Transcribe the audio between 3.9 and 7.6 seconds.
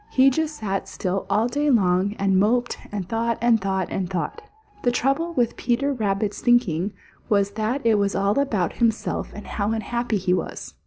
and thought. The trouble with Peter Rabbit's thinking was